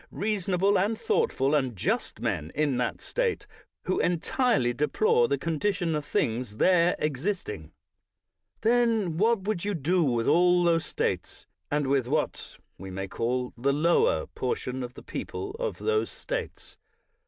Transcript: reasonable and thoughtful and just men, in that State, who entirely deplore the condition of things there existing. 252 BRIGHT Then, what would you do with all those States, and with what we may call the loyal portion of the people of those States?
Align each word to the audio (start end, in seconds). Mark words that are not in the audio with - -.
reasonable 0.09 0.79
and 0.79 0.99
thoughtful 0.99 1.53
and 1.53 1.75
just 1.75 2.19
men, 2.19 2.51
in 2.55 2.77
that 2.77 2.99
State, 2.99 3.45
who 3.83 3.99
entirely 3.99 4.73
deplore 4.73 5.27
the 5.27 5.37
condition 5.37 5.93
of 5.93 6.03
things 6.03 6.57
there 6.57 6.95
existing. 6.97 7.71
252 8.63 8.63
BRIGHT 8.63 8.63
Then, 9.11 9.17
what 9.19 9.41
would 9.43 9.63
you 9.63 9.75
do 9.75 10.03
with 10.03 10.27
all 10.27 10.63
those 10.63 10.87
States, 10.87 11.45
and 11.69 11.85
with 11.85 12.07
what 12.07 12.57
we 12.79 12.89
may 12.89 13.07
call 13.07 13.53
the 13.55 13.71
loyal 13.73 14.25
portion 14.33 14.81
of 14.81 14.95
the 14.95 15.03
people 15.03 15.51
of 15.59 15.77
those 15.77 16.09
States? 16.09 16.79